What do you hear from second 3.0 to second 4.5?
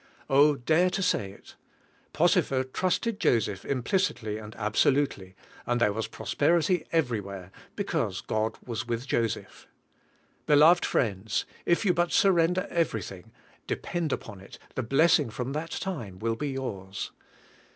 Joseph implicitly